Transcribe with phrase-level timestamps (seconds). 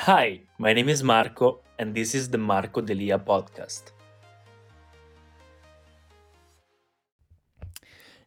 [0.00, 3.92] Hi, my name is Marco, and this is the Marco Delia podcast.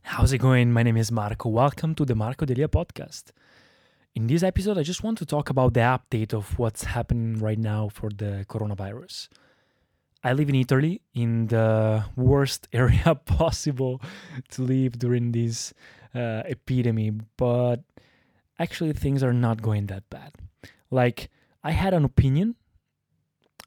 [0.01, 0.73] How's it going?
[0.73, 1.47] My name is Marco.
[1.47, 3.25] Welcome to the Marco Delia podcast.
[4.15, 7.59] In this episode, I just want to talk about the update of what's happening right
[7.59, 9.29] now for the coronavirus.
[10.23, 14.01] I live in Italy, in the worst area possible
[14.49, 15.73] to live during this
[16.15, 17.83] uh, epidemic, but
[18.57, 20.33] actually, things are not going that bad.
[20.89, 21.29] Like,
[21.63, 22.55] I had an opinion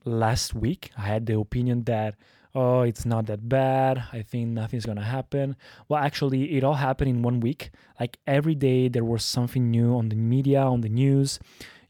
[0.05, 0.91] last week.
[0.96, 2.14] I had the opinion that,
[2.55, 4.05] oh, it's not that bad.
[4.12, 5.56] I think nothing's going to happen.
[5.88, 7.70] Well, actually, it all happened in one week.
[8.00, 11.38] Like every day, there was something new on the media, on the news.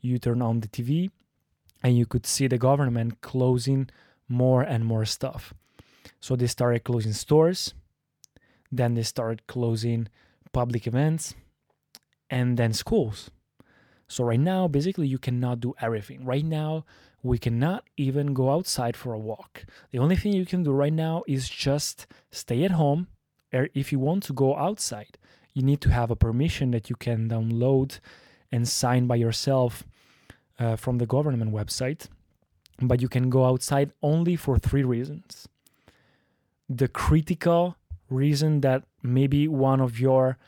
[0.01, 1.10] You turn on the TV
[1.83, 3.88] and you could see the government closing
[4.29, 5.55] more and more stuff.
[6.21, 7.74] So they started closing stores,
[8.71, 10.09] then they started closing
[10.52, 11.34] public events,
[12.30, 13.30] and then schools.
[14.12, 16.25] So right now, basically, you cannot do everything.
[16.25, 16.84] Right now,
[17.23, 19.65] we cannot even go outside for a walk.
[19.91, 23.09] The only thing you can do right now is just stay at home.
[23.52, 25.18] Or if you want to go outside,
[25.55, 28.01] you need to have a permission that you can download
[28.51, 29.85] and sign by yourself
[30.59, 32.09] uh, from the government website
[32.88, 35.49] but you can go outside only for three reasons.
[36.68, 37.77] The critical
[38.09, 40.38] reason that maybe one of your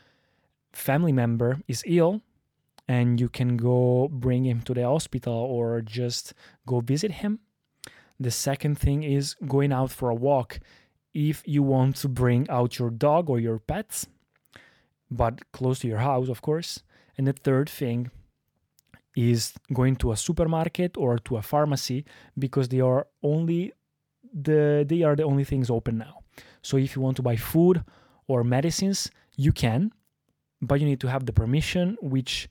[0.73, 2.21] family member is ill
[2.87, 6.33] and you can go bring him to the hospital or just
[6.67, 7.39] go visit him.
[8.19, 10.59] The second thing is going out for a walk
[11.13, 14.07] if you want to bring out your dog or your pets,
[15.09, 16.83] but close to your house, of course.
[17.17, 18.11] And the third thing
[19.15, 22.05] is going to a supermarket or to a pharmacy
[22.37, 23.71] because they are only
[24.33, 26.19] the they are the only things open now.
[26.61, 27.83] So if you want to buy food
[28.27, 29.93] or medicines, you can,
[30.61, 32.49] but you need to have the permission which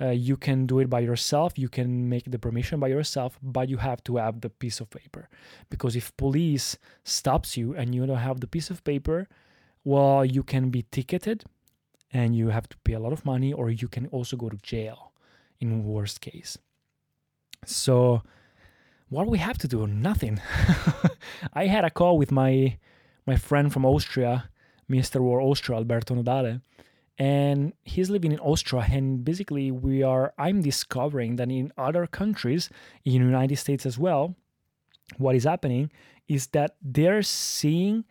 [0.00, 3.68] uh, you can do it by yourself you can make the permission by yourself but
[3.68, 5.28] you have to have the piece of paper
[5.70, 9.28] because if police stops you and you don't have the piece of paper
[9.84, 11.44] well you can be ticketed
[12.12, 14.56] and you have to pay a lot of money or you can also go to
[14.58, 15.12] jail
[15.60, 16.58] in worst case.
[17.64, 18.22] So
[19.08, 19.86] what we have to do?
[19.86, 20.40] Nothing.
[21.52, 22.78] I had a call with my
[23.26, 24.48] my friend from Austria,
[24.88, 25.20] Mr.
[25.20, 26.60] War Austria, Alberto Nodale,
[27.18, 28.86] and he's living in Austria.
[28.90, 30.34] And basically, we are.
[30.38, 32.68] I'm discovering that in other countries,
[33.04, 34.36] in United States as well,
[35.18, 35.90] what is happening
[36.28, 38.04] is that they're seeing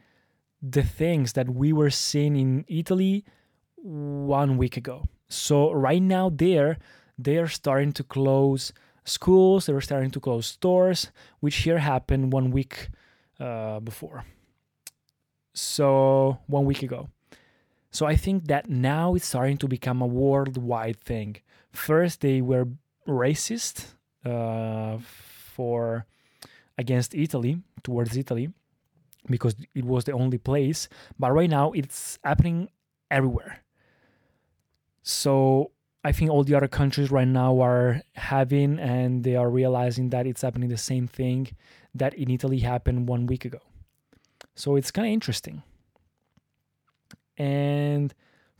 [0.62, 3.26] the things that we were seeing in Italy
[3.76, 5.04] one week ago.
[5.28, 6.78] So right now, there
[7.18, 8.74] they are starting to close
[9.06, 12.90] schools, they're starting to close stores, which here happened one week
[13.40, 14.26] uh, before.
[15.54, 17.08] So, one week ago.
[17.96, 21.38] So, I think that now it's starting to become a worldwide thing.
[21.72, 22.68] First, they were
[23.08, 23.76] racist
[24.26, 24.98] uh,
[25.56, 26.06] for
[26.78, 28.50] against Italy, towards Italy,
[29.30, 30.90] because it was the only place.
[31.18, 32.68] But right now, it's happening
[33.10, 33.64] everywhere.
[35.02, 35.72] So
[36.04, 40.28] I think all the other countries right now are having and they are realizing that
[40.28, 41.48] it's happening the same thing
[41.94, 43.62] that in Italy happened one week ago.
[44.54, 45.64] So it's kind of interesting.
[47.38, 47.85] And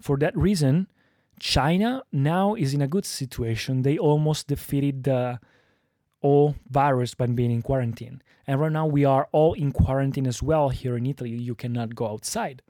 [0.06, 0.88] for that reason,
[1.40, 3.82] China now is in a good situation.
[3.82, 5.40] They almost defeated the
[6.22, 8.22] all virus by being in quarantine.
[8.46, 11.32] And right now we are all in quarantine as well here in Italy.
[11.32, 12.62] You cannot go outside.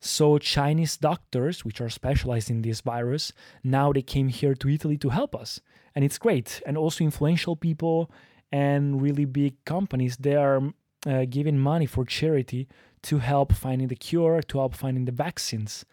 [0.00, 4.98] So Chinese doctors, which are specialized in this virus, now they came here to Italy
[4.98, 5.60] to help us.
[5.94, 6.60] And it's great.
[6.66, 8.10] And also influential people
[8.50, 10.60] and really big companies, they are
[11.06, 12.66] uh, giving money for charity
[13.02, 15.84] to help finding the cure, to help finding the vaccines.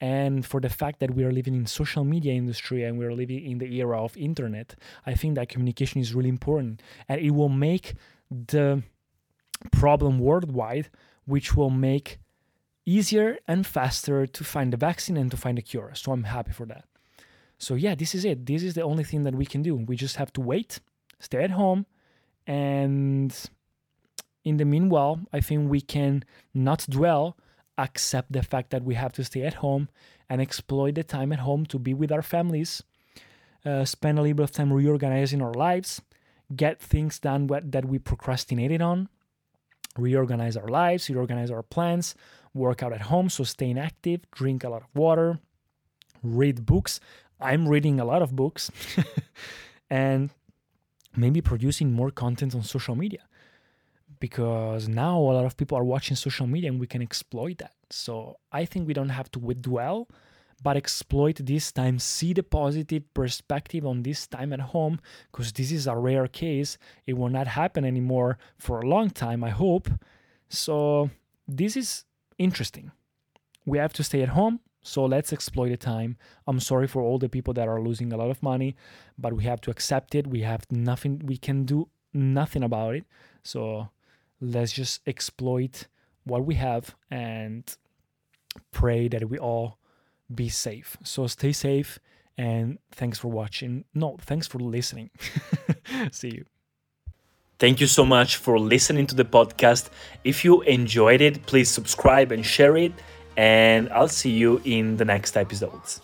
[0.00, 3.14] And for the fact that we are living in social media industry and we are
[3.14, 4.74] living in the era of internet,
[5.06, 6.82] I think that communication is really important.
[7.08, 7.94] And it will make
[8.30, 8.82] the
[9.70, 10.90] problem worldwide,
[11.24, 12.18] which will make
[12.84, 15.92] easier and faster to find the vaccine and to find a cure.
[15.94, 16.84] So I'm happy for that.
[17.58, 18.44] So yeah, this is it.
[18.44, 19.76] This is the only thing that we can do.
[19.76, 20.80] We just have to wait,
[21.18, 21.86] stay at home,
[22.46, 23.34] and
[24.44, 27.38] in the meanwhile, I think we can not dwell,
[27.78, 29.88] accept the fact that we have to stay at home
[30.28, 32.82] and exploit the time at home to be with our families,
[33.64, 36.00] uh, spend a little bit of time reorganizing our lives,
[36.54, 39.08] get things done that we procrastinated on,
[39.98, 42.14] reorganize our lives, reorganize our plans,
[42.52, 45.38] work out at home, so staying active, drink a lot of water,
[46.22, 47.00] read books.
[47.40, 48.70] I'm reading a lot of books
[49.90, 50.30] and
[51.16, 53.20] maybe producing more content on social media
[54.20, 57.74] because now a lot of people are watching social media and we can exploit that.
[57.90, 60.08] So I think we don't have to dwell,
[60.62, 65.00] but exploit this time, see the positive perspective on this time at home,
[65.30, 66.78] because this is a rare case.
[67.06, 69.88] It will not happen anymore for a long time, I hope.
[70.48, 71.10] So,
[71.46, 72.04] this is
[72.38, 72.92] interesting.
[73.66, 76.16] We have to stay at home, so let's exploit the time.
[76.46, 78.76] I'm sorry for all the people that are losing a lot of money,
[79.18, 80.26] but we have to accept it.
[80.26, 83.04] We have nothing, we can do nothing about it.
[83.42, 83.88] So
[84.44, 85.86] let's just exploit
[86.24, 87.76] what we have and
[88.72, 89.78] pray that we all
[90.34, 90.96] be safe.
[91.02, 91.98] So stay safe
[92.36, 93.84] and thanks for watching.
[93.94, 95.10] No, thanks for listening.
[96.12, 96.44] See you.
[97.58, 99.90] Thank you so much for listening to the podcast.
[100.24, 102.92] If you enjoyed it, please subscribe and share it
[103.36, 106.00] and I'll see you in the next episodes.